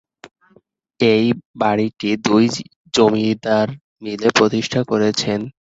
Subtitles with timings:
[0.99, 1.25] এই
[1.61, 2.45] বাড়িটি দুই
[2.93, 3.67] জমিদার
[4.03, 5.39] মিলে প্রতিষ্ঠা করেছেন।